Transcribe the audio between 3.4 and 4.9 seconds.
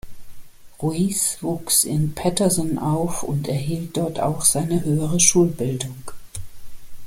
erhielt dort auch seine